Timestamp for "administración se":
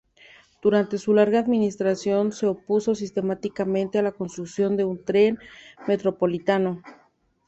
1.37-2.47